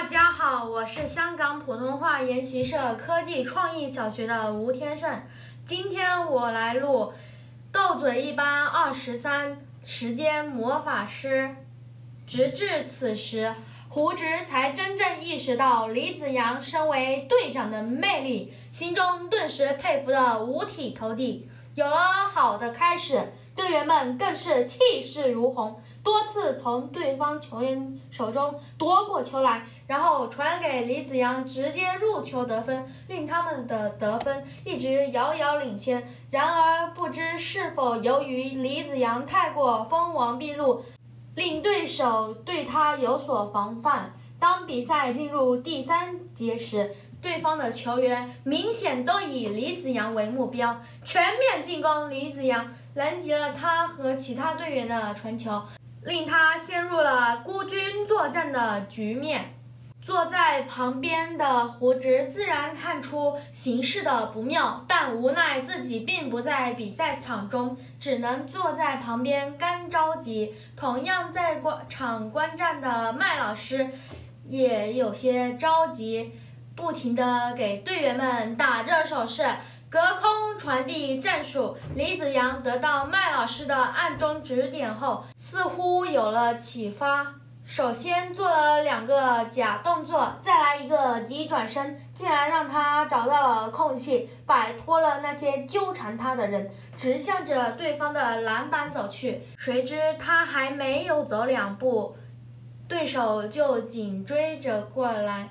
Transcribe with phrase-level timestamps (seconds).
[0.00, 5.20] 大家好，我是香港普通话研习社科技创意小学的吴天胜。
[5.66, 7.12] 今天我来录
[7.70, 11.54] 《斗嘴一班二十三时间魔法师》。
[12.26, 13.54] 直至此时，
[13.90, 21.46] 胡直才真正意识到李子阳身为队长的魅力，心中顿时佩服得五体投地。
[21.74, 21.98] 有了
[22.32, 25.78] 好的开始，队员们更是气势如虹。
[26.02, 36.08] 多次从对方球员手中夺过球来，然后传给李子阳，直接入球得分，令他们的得分一直遥遥领先。
[36.30, 40.84] 然而，不知是否由于李子阳太过锋芒毕露，
[41.34, 44.12] 令对手对他有所防范。
[44.38, 55.60] 当比赛进入第三节时，对方的球员明显都以李子阳为目标，全面进攻李子阳，拦截了他和其他队员的传球。
[56.04, 59.54] 令他陷入了孤军作战的局面。
[60.02, 70.54] 坐在旁边的胡直自然看出形势的不妙，但无奈自己并不在比赛场中，只能坐在旁边干着急。
[70.74, 73.90] 同样在观场观战的麦老师
[74.48, 76.32] 也有些着急，
[76.74, 79.44] 不停地给队员们打着手势。
[79.90, 87.26] 隔空传递战术，李子阳得到麦老师的暗中指点后，似乎有了启发。
[87.66, 99.42] 首先做了两个假动作，再来一个急转身，竟然让他找到了空隙，摆脱了那些纠缠他的人，直向着对方的篮板走去。
[99.58, 102.16] 谁知他还没有走两步，
[102.86, 105.48] 对手就紧追着过来。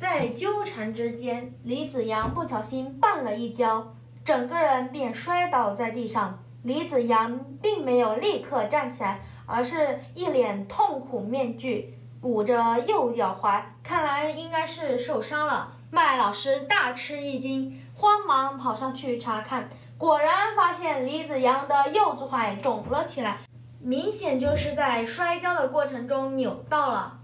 [0.00, 3.92] 在纠缠之间，李子阳不小心绊了一跤，
[4.24, 6.42] 整个人便摔倒在地上。
[6.62, 15.70] 李子阳并没有立刻站起来，而是一脸痛苦面具，捂着右脚踝，看来应该是受伤了。
[15.90, 23.36] 麦老师大吃一惊，慌忙跑上去查看，果然发现李子阳的右足踝肿了起来，
[23.78, 27.19] 明显就是在摔跤的过程中扭到了。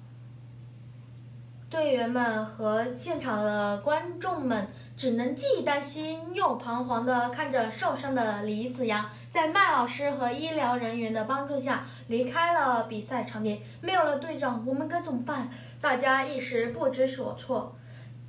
[1.68, 13.62] 队员们和现场的观众们只能既担心又彷徨地看着受伤的李子阳，在麦老师和医疗人员的帮助下离开了比赛场地。
[13.80, 15.50] 没有了队长，我们该怎么办？
[15.80, 17.76] 大家一时不知所措。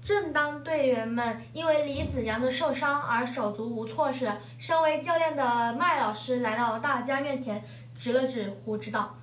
[0.03, 7.63] 正当队员们因为李子阳的受伤而手足无措时，身为教练的麦老师来到大家面前，
[7.95, 9.15] 指了指胡指导：“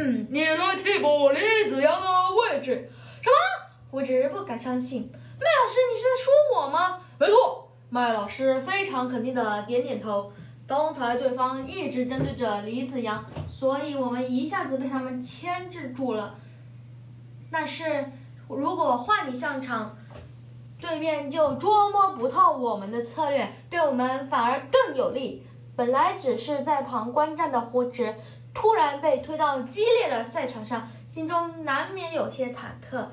[0.30, 2.88] 你来替补李子阳的位置。”
[3.90, 4.00] 什么？
[4.00, 5.10] 胡直不敢相信。
[5.12, 7.00] 麦老师，你是在说我吗？
[7.18, 7.68] 没错。
[7.90, 10.30] 麦老师非常肯定的点点头。
[10.66, 16.34] 刚才对方一直针对着李子阳，所以我们一下子被他们牵制住了。
[17.50, 18.12] 但是
[18.48, 19.96] 如果换你上场，
[20.78, 25.46] 对面就捉摸不透我们的策略，对我们反而更有利。
[25.74, 28.14] 本来只是在旁观战的胡直，
[28.52, 30.88] 突然被推到激烈的赛场上。
[31.08, 33.06] 心中难免有些忐忑，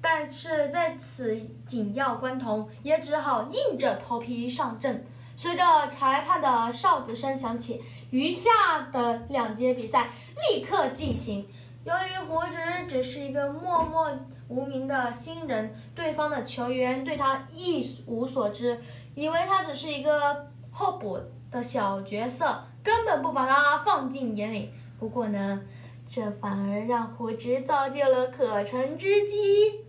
[0.00, 1.36] 但是在此
[1.66, 5.04] 紧要关头，也只好硬着头皮上阵。
[5.36, 10.10] 随着裁判的哨子声响起，余下的两节比赛
[10.50, 11.46] 立刻进行。
[11.84, 14.10] 由于胡植只是一个默默
[14.48, 18.80] 无名的新人，对方的球员对他一无所知，
[19.14, 21.18] 以为他只是一个候补
[21.50, 24.70] 的小角色，根本不把他放进眼里。
[24.98, 25.62] 不过呢。
[26.10, 29.84] 这反而让胡植造就了可乘之机。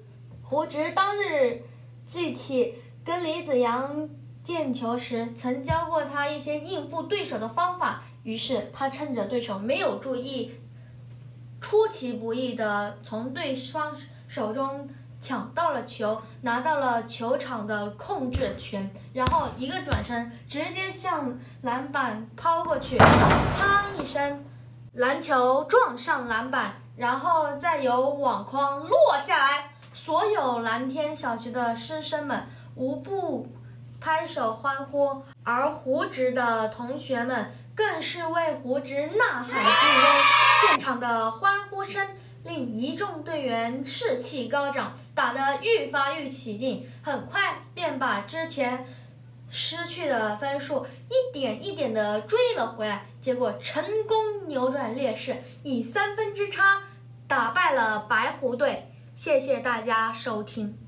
[0.50, 1.62] 胡直当日
[2.08, 4.10] 记起跟李子阳
[4.44, 8.02] 见球时，曾教过他一些应付对手的方法。
[8.24, 10.60] 于是他趁着对手没有注意，
[11.62, 13.96] 出其不意地从对方
[14.28, 14.90] 手中
[15.22, 24.44] 抢到了球，拿到了球场的控制权，然后一个转身，直接向篮板抛过去，啪一声。
[24.94, 29.69] 篮球撞上篮板，然后再由网筐落下来，
[30.10, 33.48] 所有蓝天小学的师生们无不
[34.02, 40.68] 拍手欢呼，而胡直的同学们更是为胡直呐喊助威。
[40.68, 42.08] 现场的欢呼声
[42.44, 48.88] 令一众队员士气高涨，打得愈发愈起劲，很快便把之前。
[49.52, 56.82] 失去的分数一点一点地追了回来，结果成功扭转劣势，以三分之差
[57.28, 58.89] 打败了白狐队。
[59.22, 60.79] 谢谢大家收听。